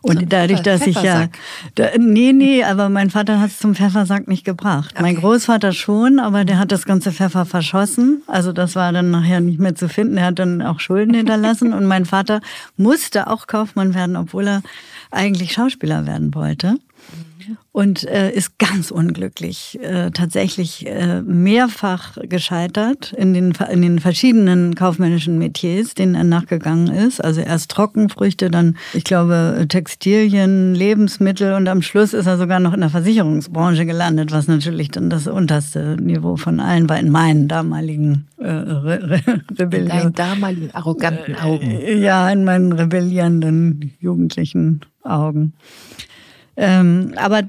Und 0.01 0.31
dadurch, 0.31 0.61
dass 0.61 0.85
ich 0.85 1.01
ja, 1.01 1.27
da, 1.75 1.89
nee, 1.97 2.31
nee, 2.33 2.63
aber 2.63 2.89
mein 2.89 3.09
Vater 3.09 3.39
hat 3.39 3.49
es 3.49 3.59
zum 3.59 3.75
Pfeffersack 3.75 4.27
nicht 4.27 4.45
gebracht. 4.45 4.91
Okay. 4.93 5.01
Mein 5.01 5.15
Großvater 5.15 5.71
schon, 5.71 6.19
aber 6.19 6.45
der 6.45 6.59
hat 6.59 6.71
das 6.71 6.85
ganze 6.85 7.11
Pfeffer 7.11 7.45
verschossen. 7.45 8.21
Also 8.27 8.51
das 8.51 8.75
war 8.75 8.91
dann 8.91 9.11
nachher 9.11 9.39
nicht 9.39 9.59
mehr 9.59 9.75
zu 9.75 9.89
finden. 9.89 10.17
Er 10.17 10.27
hat 10.27 10.39
dann 10.39 10.61
auch 10.61 10.79
Schulden 10.79 11.13
hinterlassen. 11.15 11.73
Und 11.73 11.85
mein 11.85 12.05
Vater 12.05 12.41
musste 12.77 13.27
auch 13.27 13.47
Kaufmann 13.47 13.93
werden, 13.93 14.15
obwohl 14.15 14.47
er 14.47 14.61
eigentlich 15.11 15.53
Schauspieler 15.53 16.05
werden 16.05 16.35
wollte. 16.35 16.77
Und 17.71 18.03
äh, 18.05 18.31
ist 18.31 18.57
ganz 18.59 18.91
unglücklich, 18.91 19.79
äh, 19.81 20.11
tatsächlich 20.11 20.87
äh, 20.87 21.21
mehrfach 21.21 22.17
gescheitert 22.23 23.13
in 23.13 23.33
den, 23.33 23.53
in 23.71 23.81
den 23.81 23.99
verschiedenen 23.99 24.75
kaufmännischen 24.75 25.37
Metiers, 25.37 25.93
denen 25.93 26.15
er 26.15 26.23
nachgegangen 26.23 26.87
ist. 26.87 27.23
Also 27.23 27.41
erst 27.41 27.71
Trockenfrüchte, 27.71 28.49
dann, 28.49 28.77
ich 28.93 29.03
glaube, 29.03 29.65
Textilien, 29.67 30.75
Lebensmittel 30.75 31.53
und 31.53 31.67
am 31.67 31.81
Schluss 31.81 32.13
ist 32.13 32.27
er 32.27 32.37
sogar 32.37 32.59
noch 32.59 32.73
in 32.73 32.81
der 32.81 32.89
Versicherungsbranche 32.89 33.85
gelandet, 33.85 34.31
was 34.31 34.47
natürlich 34.47 34.89
dann 34.89 35.09
das 35.09 35.27
unterste 35.27 35.97
Niveau 35.99 36.37
von 36.37 36.59
allen 36.59 36.89
war 36.89 36.99
in 36.99 37.09
meinen 37.09 37.47
damaligen 37.47 38.27
äh, 38.37 38.47
Re 38.47 39.09
Re 39.09 39.21
Rebellion. 39.59 39.91
In 39.91 39.97
deinen 39.97 40.13
damaligen 40.13 40.69
arroganten 40.73 41.35
Augen. 41.35 41.71
Äh, 41.71 41.97
ja, 41.97 42.29
in 42.29 42.43
meinen 42.43 42.71
rebellierenden 42.71 43.93
jugendlichen 43.99 44.81
Augen. 45.03 45.53
Ähm, 46.57 47.13
aber 47.17 47.41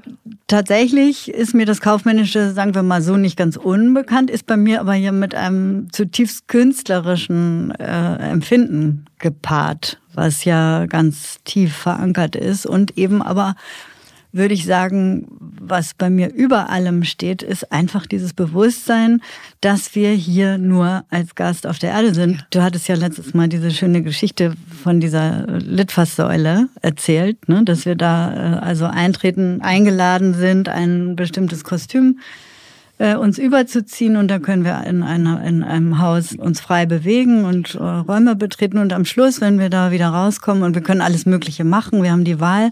tatsächlich 0.47 1.29
ist 1.29 1.53
mir 1.53 1.65
das 1.65 1.79
Kaufmännische, 1.79 2.51
sagen 2.51 2.75
wir 2.75 2.83
mal 2.83 3.01
so, 3.01 3.15
nicht 3.15 3.37
ganz 3.37 3.55
unbekannt, 3.55 4.29
ist 4.29 4.45
bei 4.45 4.57
mir 4.57 4.81
aber 4.81 4.93
hier 4.93 5.13
mit 5.13 5.33
einem 5.33 5.91
zutiefst 5.93 6.47
künstlerischen 6.47 7.71
äh, 7.71 8.15
Empfinden 8.31 9.05
gepaart, 9.19 9.99
was 10.13 10.43
ja 10.43 10.85
ganz 10.87 11.37
tief 11.45 11.73
verankert 11.73 12.35
ist 12.35 12.65
und 12.65 12.97
eben 12.97 13.21
aber 13.21 13.55
würde 14.31 14.53
ich 14.53 14.65
sagen, 14.65 15.27
was 15.39 15.93
bei 15.93 16.09
mir 16.09 16.33
über 16.33 16.69
allem 16.69 17.03
steht, 17.03 17.41
ist 17.41 17.71
einfach 17.71 18.05
dieses 18.05 18.33
Bewusstsein, 18.33 19.21
dass 19.61 19.95
wir 19.95 20.11
hier 20.11 20.57
nur 20.57 21.05
als 21.09 21.35
Gast 21.35 21.65
auf 21.65 21.79
der 21.79 21.91
Erde 21.91 22.13
sind. 22.13 22.45
Du 22.51 22.61
hattest 22.61 22.87
ja 22.87 22.95
letztes 22.95 23.33
Mal 23.33 23.47
diese 23.47 23.71
schöne 23.71 24.03
Geschichte 24.03 24.53
von 24.83 24.99
dieser 24.99 25.47
Litfaßsäule 25.47 26.69
erzählt, 26.81 27.49
ne? 27.49 27.63
dass 27.63 27.85
wir 27.85 27.95
da 27.95 28.33
äh, 28.33 28.59
also 28.59 28.85
eintreten, 28.85 29.61
eingeladen 29.61 30.33
sind, 30.33 30.69
ein 30.69 31.15
bestimmtes 31.15 31.63
Kostüm 31.63 32.19
äh, 32.99 33.15
uns 33.15 33.37
überzuziehen 33.37 34.15
und 34.15 34.27
da 34.27 34.39
können 34.39 34.63
wir 34.63 34.83
in, 34.85 35.03
einer, 35.03 35.43
in 35.43 35.63
einem 35.63 35.99
Haus 35.99 36.33
uns 36.33 36.59
frei 36.59 36.85
bewegen 36.85 37.45
und 37.45 37.75
äh, 37.75 37.83
Räume 37.83 38.35
betreten 38.35 38.77
und 38.77 38.93
am 38.93 39.05
Schluss, 39.05 39.41
wenn 39.41 39.59
wir 39.59 39.69
da 39.69 39.91
wieder 39.91 40.07
rauskommen 40.09 40.63
und 40.63 40.75
wir 40.75 40.81
können 40.81 41.01
alles 41.01 41.25
Mögliche 41.25 41.63
machen, 41.63 42.01
wir 42.03 42.11
haben 42.11 42.23
die 42.23 42.39
Wahl, 42.39 42.71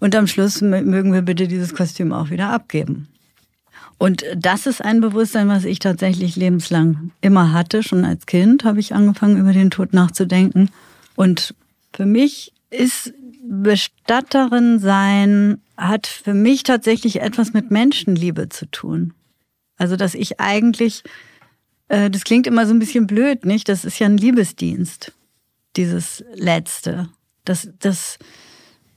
und 0.00 0.14
am 0.14 0.26
Schluss 0.26 0.60
mögen 0.60 1.12
wir 1.12 1.22
bitte 1.22 1.48
dieses 1.48 1.74
Kostüm 1.74 2.12
auch 2.12 2.30
wieder 2.30 2.50
abgeben. 2.50 3.08
Und 3.98 4.24
das 4.36 4.66
ist 4.66 4.82
ein 4.82 5.00
Bewusstsein, 5.00 5.48
was 5.48 5.64
ich 5.64 5.80
tatsächlich 5.80 6.36
lebenslang 6.36 7.10
immer 7.20 7.52
hatte. 7.52 7.82
Schon 7.82 8.04
als 8.04 8.26
Kind 8.26 8.64
habe 8.64 8.78
ich 8.78 8.94
angefangen, 8.94 9.38
über 9.38 9.52
den 9.52 9.70
Tod 9.70 9.92
nachzudenken. 9.92 10.70
Und 11.16 11.54
für 11.92 12.06
mich 12.06 12.52
ist 12.70 13.12
Bestatterin 13.42 14.78
sein, 14.78 15.60
hat 15.76 16.06
für 16.06 16.34
mich 16.34 16.62
tatsächlich 16.62 17.20
etwas 17.20 17.52
mit 17.52 17.72
Menschenliebe 17.72 18.48
zu 18.48 18.66
tun. 18.66 19.14
Also, 19.78 19.96
dass 19.96 20.14
ich 20.14 20.38
eigentlich, 20.38 21.02
äh, 21.88 22.10
das 22.10 22.24
klingt 22.24 22.46
immer 22.46 22.66
so 22.66 22.74
ein 22.74 22.78
bisschen 22.78 23.06
blöd, 23.06 23.44
nicht? 23.44 23.68
Das 23.68 23.84
ist 23.84 23.98
ja 23.98 24.06
ein 24.06 24.18
Liebesdienst, 24.18 25.12
dieses 25.76 26.24
Letzte. 26.34 27.08
Das, 27.44 27.68
das, 27.80 28.18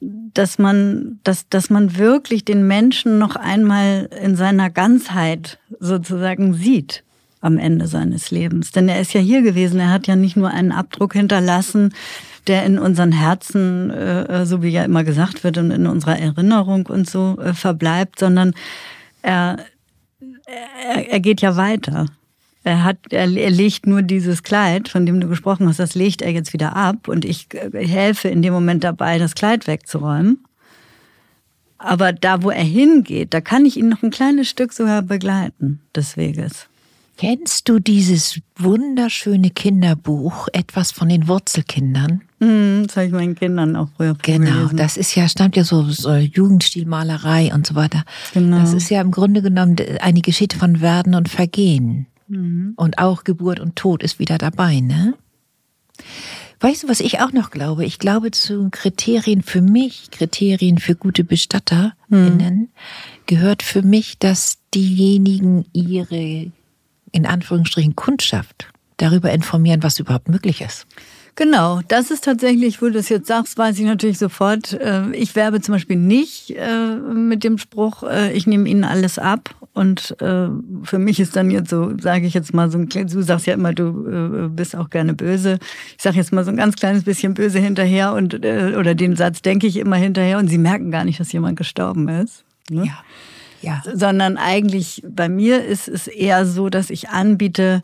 dass 0.02 0.58
man, 0.58 1.20
dass, 1.24 1.48
dass 1.50 1.70
man 1.70 1.98
wirklich 1.98 2.44
den 2.44 2.68
Menschen 2.68 3.20
noch 3.20 3.36
einmal 3.36 4.10
in 4.22 4.36
seiner 4.36 4.70
Ganzheit 4.70 5.60
sozusagen 5.80 6.54
sieht 6.54 7.04
am 7.40 7.58
Ende 7.58 7.88
seines 7.88 8.32
Lebens. 8.32 8.72
Denn 8.72 8.88
er 8.88 9.00
ist 9.02 9.14
ja 9.14 9.22
hier 9.22 9.42
gewesen. 9.42 9.80
Er 9.80 9.90
hat 9.90 10.08
ja 10.08 10.16
nicht 10.16 10.38
nur 10.38 10.50
einen 10.50 10.72
Abdruck 10.72 11.14
hinterlassen, 11.14 11.94
der 12.48 12.66
in 12.66 12.80
unseren 12.80 13.12
Herzen, 13.12 13.92
äh, 13.92 14.46
so 14.46 14.64
wie 14.64 14.70
ja 14.70 14.84
immer 14.84 15.04
gesagt 15.04 15.44
wird, 15.44 15.58
und 15.58 15.72
in 15.72 15.86
unserer 15.88 16.18
Erinnerung 16.18 16.88
und 16.88 17.10
so 17.10 17.38
äh, 17.40 17.54
verbleibt, 17.54 18.20
sondern 18.20 18.54
er, 19.22 19.58
er, 20.88 21.10
er 21.10 21.20
geht 21.20 21.42
ja 21.42 21.56
weiter. 21.56 22.08
Er 22.64 22.84
hat, 22.84 22.98
er, 23.10 23.30
er 23.30 23.50
legt 23.50 23.88
nur 23.88 24.02
dieses 24.04 24.44
Kleid, 24.44 24.88
von 24.88 25.06
dem 25.06 25.20
du 25.20 25.28
gesprochen 25.28 25.68
hast, 25.68 25.80
das 25.80 25.96
legt 25.96 26.22
er 26.22 26.32
jetzt 26.32 26.54
wieder 26.54 26.76
ab 26.76 27.08
und 27.08 27.26
ich 27.26 27.48
äh, 27.54 27.88
helfe 27.88 28.28
in 28.30 28.42
dem 28.42 28.54
Moment 28.54 28.84
dabei, 28.84 29.18
das 29.18 29.34
Kleid 29.36 29.66
wegzuräumen. 29.68 30.40
Aber 31.80 32.14
da, 32.14 32.44
wo 32.44 32.52
er 32.52 32.64
hingeht, 32.64 33.34
da 33.34 33.42
kann 33.42 33.66
ich 33.66 33.78
ihn 33.78 33.90
noch 33.90 34.04
ein 34.04 34.12
kleines 34.12 34.48
Stück 34.48 34.72
sogar 34.74 35.02
begleiten 35.02 35.80
des 35.96 36.16
Weges. 36.18 36.68
Kennst 37.18 37.68
du 37.70 37.80
dieses 37.80 38.40
wunderschöne 38.58 39.50
Kinderbuch, 39.50 40.48
etwas 40.54 40.92
von 40.92 41.10
den 41.10 41.28
Wurzelkindern? 41.28 42.22
Mm, 42.40 42.84
das 42.88 42.96
habe 42.98 43.08
ich 43.08 43.12
meinen 43.12 43.36
Kindern 43.36 43.76
auch 43.76 43.90
früher 43.98 44.16
Genau, 44.22 44.52
gelesen. 44.52 44.78
das 44.78 44.98
ist 44.98 45.16
ja, 45.16 45.28
stammt 45.28 45.56
ja 45.56 45.64
so, 45.64 45.84
so 45.84 46.14
Jugendstilmalerei 46.16 47.52
und 47.54 47.68
so 47.68 47.76
weiter. 47.76 48.04
Genau. 48.34 48.60
Das 48.60 48.74
ist 48.74 48.90
ja 48.90 49.02
im 49.02 49.12
Grunde 49.12 49.42
genommen 49.42 49.76
eine 50.00 50.22
Geschichte 50.22 50.58
von 50.58 50.82
Werden 50.82 51.14
und 51.16 51.30
Vergehen. 51.30 52.08
Mhm. 52.32 52.74
Und 52.78 52.98
auch 52.98 53.24
Geburt 53.24 53.60
und 53.60 53.76
Tod 53.76 54.02
ist 54.02 54.18
wieder 54.18 54.38
dabei, 54.38 54.80
ne? 54.80 55.16
Weißt 56.62 56.84
du, 56.84 56.88
was 56.88 57.00
ich 57.00 57.20
auch 57.20 57.34
noch 57.34 57.50
glaube? 57.50 57.86
Ich 57.86 58.00
glaube 58.00 58.32
zu 58.32 58.70
Kriterien 58.70 59.42
für 59.42 59.62
mich, 59.62 60.12
Kriterien 60.12 60.78
für 60.78 60.96
gute 60.96 61.24
BestatterInnen, 61.24 62.60
mhm. 62.60 62.70
gehört 63.26 63.64
für 63.64 63.82
mich, 63.82 64.18
dass 64.20 64.60
diejenigen 64.74 65.66
ihre, 65.74 66.52
in 67.12 67.26
Anführungsstrichen, 67.26 67.96
Kundschaft 67.96 68.68
darüber 68.98 69.32
informieren, 69.32 69.84
was 69.84 70.00
überhaupt 70.00 70.30
möglich 70.30 70.62
ist. 70.62 70.86
Genau, 71.36 71.80
das 71.88 72.12
ist 72.12 72.26
tatsächlich, 72.26 72.82
wo 72.82 72.88
du 72.88 72.94
das 72.94 73.10
jetzt 73.10 73.28
sagst, 73.28 73.58
weiß 73.58 73.80
ich 73.80 73.86
natürlich 73.86 74.18
sofort. 74.18 74.74
Äh, 74.74 75.12
ich 75.14 75.36
werbe 75.36 75.62
zum 75.62 75.74
Beispiel 75.74 75.96
nicht 75.96 76.52
äh, 76.52 76.96
mit 76.96 77.44
dem 77.44 77.58
Spruch, 77.58 78.04
äh, 78.04 78.34
ich 78.34 78.48
nehme 78.48 78.68
Ihnen 78.68 78.84
alles 78.84 79.18
ab. 79.18 79.56
Und 79.74 80.18
für 80.20 81.00
mich 81.00 81.22
ist 81.22 81.38
dann 81.38 81.50
jetzt 81.50 81.70
so, 81.70 81.98
sage 81.98 82.28
ich 82.28 82.34
jetzt 82.34 82.54
mal 82.54 82.70
so 82.70 82.78
ein 82.78 82.90
kleines, 82.90 83.14
du 83.14 83.22
sagst 83.22 83.46
ja 83.46 83.54
immer, 83.54 83.72
du 83.72 84.50
bist 84.50 84.76
auch 84.76 84.90
gerne 84.90 85.14
böse. 85.14 85.60
Ich 85.96 86.04
sage 86.04 86.18
jetzt 86.18 86.34
mal 86.34 86.44
so 86.44 86.52
ein 86.52 86.58
ganz 86.58 86.76
kleines 86.76 87.06
bisschen 87.06 87.36
böse 87.36 87.58
hinterher 87.60 88.12
und 88.12 88.36
oder 88.36 88.96
den 88.96 89.16
Satz 89.16 89.42
denke 89.42 89.68
ich 89.68 89.78
immer 89.78 89.96
hinterher 89.96 90.40
und 90.40 90.50
sie 90.50 90.58
merken 90.58 90.92
gar 90.92 91.06
nicht, 91.06 91.22
dass 91.22 91.32
jemand 91.32 91.58
gestorben 91.58 92.10
ist. 92.10 92.44
Ne? 92.70 92.88
Ja. 92.88 93.04
Ja. 93.62 93.82
Sondern 93.96 94.36
eigentlich 94.36 95.04
bei 95.08 95.30
mir 95.30 95.64
ist 95.64 95.88
es 95.88 96.08
eher 96.08 96.46
so, 96.46 96.70
dass 96.70 96.90
ich 96.90 97.08
anbiete, 97.08 97.82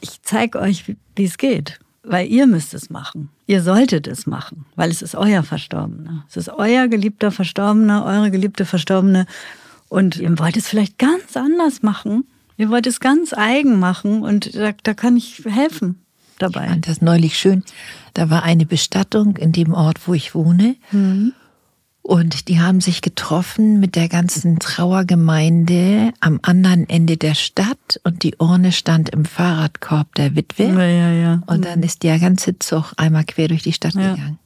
ich 0.00 0.20
zeige 0.22 0.58
euch, 0.58 0.96
wie 1.14 1.24
es 1.24 1.38
geht 1.38 1.78
weil 2.02 2.28
ihr 2.28 2.46
müsst 2.46 2.74
es 2.74 2.90
machen. 2.90 3.28
Ihr 3.46 3.62
solltet 3.62 4.06
es 4.06 4.26
machen, 4.26 4.66
weil 4.76 4.90
es 4.90 5.02
ist 5.02 5.14
euer 5.14 5.42
Verstorbener. 5.42 6.24
Es 6.28 6.36
ist 6.36 6.48
euer 6.48 6.88
geliebter 6.88 7.30
Verstorbener, 7.30 8.04
eure 8.04 8.30
geliebte 8.30 8.64
Verstorbene. 8.64 9.26
Und 9.88 10.16
ihr 10.16 10.38
wollt 10.38 10.56
es 10.56 10.68
vielleicht 10.68 10.98
ganz 10.98 11.36
anders 11.36 11.82
machen. 11.82 12.24
Ihr 12.56 12.70
wollt 12.70 12.86
es 12.86 13.00
ganz 13.00 13.32
eigen 13.32 13.78
machen 13.78 14.22
und 14.22 14.54
da, 14.54 14.72
da 14.82 14.94
kann 14.94 15.16
ich 15.16 15.44
helfen 15.44 16.00
dabei. 16.38 16.64
Ich 16.64 16.70
fand 16.70 16.88
das 16.88 17.00
neulich 17.02 17.38
schön. 17.38 17.62
Da 18.14 18.30
war 18.30 18.42
eine 18.42 18.66
Bestattung 18.66 19.36
in 19.36 19.52
dem 19.52 19.72
Ort, 19.72 20.06
wo 20.06 20.14
ich 20.14 20.34
wohne. 20.34 20.76
Mhm. 20.90 21.32
Und 22.08 22.48
die 22.48 22.58
haben 22.58 22.80
sich 22.80 23.02
getroffen 23.02 23.80
mit 23.80 23.94
der 23.94 24.08
ganzen 24.08 24.58
Trauergemeinde 24.58 26.14
am 26.20 26.40
anderen 26.40 26.88
Ende 26.88 27.18
der 27.18 27.34
Stadt 27.34 28.00
und 28.02 28.22
die 28.22 28.34
Urne 28.38 28.72
stand 28.72 29.10
im 29.10 29.26
Fahrradkorb 29.26 30.14
der 30.14 30.34
Witwe. 30.34 30.68
Ja, 30.68 30.86
ja, 30.86 31.12
ja. 31.12 31.42
Und 31.44 31.66
dann 31.66 31.82
ist 31.82 32.02
der 32.04 32.18
ganze 32.18 32.58
Zug 32.58 32.94
einmal 32.96 33.24
quer 33.24 33.48
durch 33.48 33.62
die 33.62 33.74
Stadt 33.74 33.92
ja. 33.92 34.14
gegangen. 34.14 34.38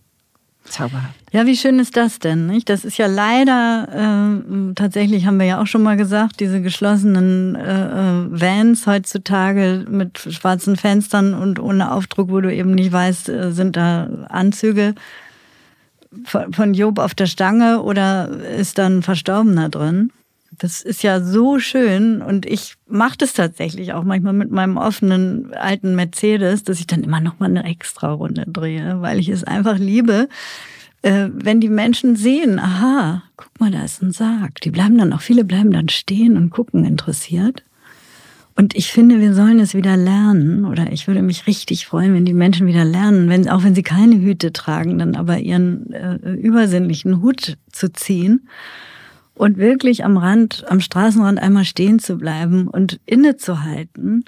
Zauberhaft. 0.64 1.14
Ja, 1.30 1.46
wie 1.46 1.56
schön 1.56 1.78
ist 1.78 1.96
das 1.96 2.18
denn? 2.18 2.48
Nicht? 2.48 2.68
Das 2.68 2.84
ist 2.84 2.98
ja 2.98 3.06
leider, 3.06 4.40
äh, 4.42 4.74
tatsächlich 4.74 5.26
haben 5.26 5.38
wir 5.38 5.46
ja 5.46 5.62
auch 5.62 5.68
schon 5.68 5.84
mal 5.84 5.96
gesagt, 5.96 6.40
diese 6.40 6.62
geschlossenen 6.62 7.54
äh, 7.54 7.60
äh 7.60 8.40
Vans 8.40 8.88
heutzutage 8.88 9.84
mit 9.88 10.18
schwarzen 10.18 10.74
Fenstern 10.74 11.32
und 11.32 11.60
ohne 11.60 11.92
Aufdruck, 11.92 12.28
wo 12.28 12.40
du 12.40 12.52
eben 12.52 12.74
nicht 12.74 12.90
weißt, 12.90 13.28
äh, 13.28 13.52
sind 13.52 13.76
da 13.76 14.08
Anzüge 14.28 14.96
von 16.24 16.74
Job 16.74 16.98
auf 16.98 17.14
der 17.14 17.26
Stange 17.26 17.82
oder 17.82 18.28
ist 18.28 18.78
dann 18.78 18.98
ein 18.98 19.02
Verstorbener 19.02 19.68
drin? 19.68 20.12
Das 20.58 20.82
ist 20.82 21.02
ja 21.02 21.20
so 21.22 21.58
schön 21.58 22.20
und 22.20 22.44
ich 22.44 22.74
mache 22.86 23.16
das 23.16 23.32
tatsächlich 23.32 23.94
auch 23.94 24.04
manchmal 24.04 24.34
mit 24.34 24.50
meinem 24.50 24.76
offenen 24.76 25.54
alten 25.54 25.94
Mercedes, 25.94 26.62
dass 26.62 26.78
ich 26.78 26.86
dann 26.86 27.02
immer 27.02 27.20
noch 27.20 27.38
mal 27.38 27.46
eine 27.46 27.64
extra 27.64 28.12
Runde 28.12 28.44
drehe, 28.46 29.00
weil 29.00 29.18
ich 29.18 29.30
es 29.30 29.44
einfach 29.44 29.78
liebe, 29.78 30.28
äh, 31.00 31.28
wenn 31.32 31.60
die 31.60 31.70
Menschen 31.70 32.16
sehen, 32.16 32.58
aha, 32.58 33.22
guck 33.36 33.60
mal, 33.60 33.70
da 33.70 33.82
ist 33.82 34.02
ein 34.02 34.12
Sarg. 34.12 34.60
Die 34.60 34.70
bleiben 34.70 34.98
dann 34.98 35.12
auch, 35.12 35.22
viele 35.22 35.44
bleiben 35.44 35.72
dann 35.72 35.88
stehen 35.88 36.36
und 36.36 36.50
gucken 36.50 36.84
interessiert. 36.84 37.64
Und 38.54 38.74
ich 38.74 38.92
finde, 38.92 39.20
wir 39.20 39.34
sollen 39.34 39.60
es 39.60 39.74
wieder 39.74 39.96
lernen, 39.96 40.66
oder 40.66 40.92
ich 40.92 41.06
würde 41.06 41.22
mich 41.22 41.46
richtig 41.46 41.86
freuen, 41.86 42.14
wenn 42.14 42.24
die 42.24 42.34
Menschen 42.34 42.66
wieder 42.66 42.84
lernen, 42.84 43.28
wenn, 43.28 43.48
auch 43.48 43.64
wenn 43.64 43.74
sie 43.74 43.82
keine 43.82 44.16
Hüte 44.16 44.52
tragen, 44.52 44.98
dann 44.98 45.16
aber 45.16 45.38
ihren 45.38 45.90
äh, 45.92 46.16
übersinnlichen 46.34 47.22
Hut 47.22 47.56
zu 47.70 47.92
ziehen 47.92 48.48
und 49.34 49.56
wirklich 49.56 50.04
am 50.04 50.18
Rand, 50.18 50.64
am 50.68 50.80
Straßenrand 50.80 51.40
einmal 51.40 51.64
stehen 51.64 51.98
zu 51.98 52.18
bleiben 52.18 52.68
und 52.68 53.00
innezuhalten 53.06 54.24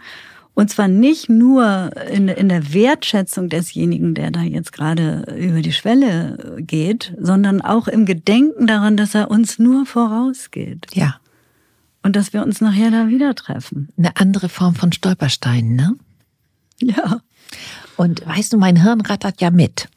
Und 0.55 0.71
zwar 0.71 0.87
nicht 0.87 1.29
nur 1.29 1.91
in, 2.11 2.29
in 2.29 2.49
der 2.49 2.73
Wertschätzung 2.73 3.49
desjenigen, 3.49 4.15
der 4.15 4.31
da 4.31 4.43
jetzt 4.43 4.73
gerade 4.73 5.25
über 5.37 5.61
die 5.61 5.73
Schwelle 5.73 6.57
geht, 6.59 7.13
sondern 7.21 7.61
auch 7.61 7.89
im 7.89 8.07
Gedenken 8.07 8.69
daran, 8.69 8.97
dass 8.97 9.17
er 9.17 9.31
uns 9.31 9.59
nur 9.59 9.85
vorausgeht. 9.85 10.87
Ja. 10.95 11.17
Und 12.05 12.17
dass 12.17 12.33
wir 12.35 12.43
uns 12.43 12.61
nachher 12.61 12.91
da 12.91 13.09
wieder 13.09 13.35
treffen. 13.35 13.89
Eine 13.97 14.17
andere 14.17 14.51
Form 14.51 14.75
von 14.75 14.93
Stolpersteinen, 14.93 15.75
ne? 15.75 15.97
Ja. 16.81 17.21
Und 17.97 18.27
weißt 18.27 18.53
du, 18.53 18.59
mein 18.59 18.81
Hirn 18.81 19.01
rattert 19.01 19.41
ja 19.41 19.51
mit. 19.51 19.89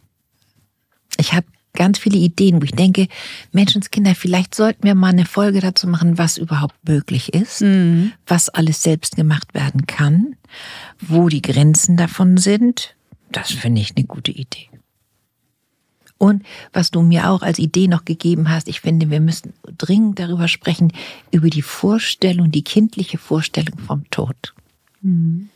Ich 1.18 1.34
habe 1.34 1.46
ganz 1.74 2.00
viele 2.00 2.18
Ideen, 2.18 2.62
wo 2.62 2.66
ich 2.66 2.72
denke, 2.72 3.08
Menschenskinder, 3.52 4.16
vielleicht 4.16 4.56
sollten 4.56 4.84
wir 4.84 4.96
mal 4.96 5.10
eine 5.10 5.26
Folge 5.26 5.60
dazu 5.60 5.86
machen, 5.88 6.18
was 6.18 6.38
überhaupt 6.38 6.76
möglich 6.88 7.34
ist, 7.34 7.62
mhm. 7.62 8.14
was 8.26 8.48
alles 8.50 8.82
selbst 8.82 9.18
gemacht 9.18 9.54
werden 9.54 9.86
kann, 9.86 10.38
wo 11.02 11.28
die 11.28 11.42
Grenzen 11.42 11.98
davon 11.98 12.38
sind. 12.38 12.96
Das 13.34 13.52
finde 13.52 13.82
ich 13.82 13.98
eine 13.98 14.06
gute 14.06 14.32
Idee. 14.32 14.70
Und 16.18 16.44
was 16.74 16.92
du 16.92 17.02
mir 17.02 17.30
auch 17.30 17.42
als 17.42 17.60
Idee 17.60 17.88
noch 17.88 18.06
gegeben 18.06 18.50
hast, 18.50 18.68
ich 18.68 18.82
finde, 18.82 19.10
wir 19.10 19.20
müssen 19.20 19.54
dringend 19.78 20.20
darüber 20.20 20.48
sprechen, 20.48 20.92
über 21.32 21.50
die 21.50 21.62
Vorstellung, 21.62 22.52
die 22.52 22.64
kindliche 22.64 23.18
Vorstellung 23.18 23.78
vom 23.80 24.10
Tod. 24.10 24.54
Mhm. 25.02 25.50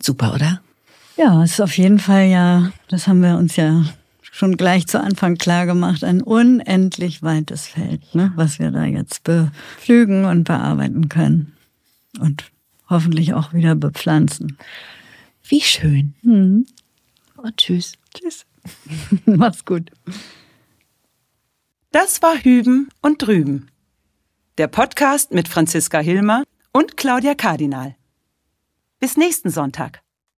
Super, 0.00 0.34
oder? 0.34 0.60
Ja, 1.16 1.42
es 1.42 1.52
ist 1.52 1.60
auf 1.60 1.76
jeden 1.76 1.98
Fall 1.98 2.28
ja, 2.28 2.70
das 2.88 3.08
haben 3.08 3.22
wir 3.22 3.36
uns 3.36 3.56
ja 3.56 3.84
schon 4.38 4.56
gleich 4.56 4.86
zu 4.86 5.00
Anfang 5.00 5.36
klar 5.36 5.66
gemacht, 5.66 6.04
ein 6.04 6.22
unendlich 6.22 7.22
weites 7.22 7.66
Feld, 7.66 8.14
ne, 8.14 8.32
was 8.36 8.60
wir 8.60 8.70
da 8.70 8.84
jetzt 8.84 9.24
bepflügen 9.24 10.24
und 10.26 10.44
bearbeiten 10.44 11.08
können. 11.08 11.56
Und 12.20 12.44
hoffentlich 12.88 13.34
auch 13.34 13.52
wieder 13.52 13.74
bepflanzen. 13.74 14.56
Wie 15.42 15.60
schön. 15.60 16.14
Mhm. 16.22 16.66
Und 17.36 17.56
tschüss. 17.56 17.94
Tschüss. 18.14 18.44
Mach's 19.24 19.64
gut. 19.64 19.90
Das 21.90 22.22
war 22.22 22.36
Hüben 22.36 22.88
und 23.02 23.22
Drüben. 23.22 23.70
Der 24.58 24.68
Podcast 24.68 25.32
mit 25.32 25.48
Franziska 25.48 26.00
Hilmer 26.00 26.44
und 26.72 26.96
Claudia 26.96 27.34
Kardinal. 27.34 27.96
Bis 28.98 29.16
nächsten 29.16 29.50
Sonntag. 29.50 30.02